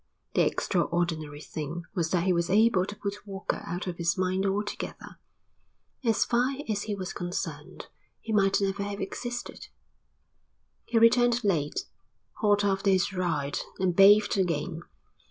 The 0.33 0.41
extraordinary 0.41 1.41
thing 1.41 1.83
was 1.93 2.09
that 2.09 2.23
he 2.23 2.33
was 2.33 2.49
able 2.49 2.87
to 2.87 2.95
put 2.95 3.27
Walker 3.27 3.61
out 3.67 3.85
of 3.85 3.97
his 3.97 4.17
mind 4.17 4.47
altogether. 4.47 5.19
So 6.03 6.13
far 6.13 6.53
as 6.67 6.81
he 6.81 6.95
was 6.95 7.13
concerned 7.13 7.85
he 8.19 8.33
might 8.33 8.59
never 8.59 8.81
have 8.81 8.99
existed. 8.99 9.67
He 10.85 10.97
returned 10.97 11.43
late, 11.43 11.85
hot 12.37 12.63
after 12.63 12.89
his 12.89 13.13
ride, 13.13 13.59
and 13.77 13.95
bathed 13.95 14.39
again. 14.39 14.81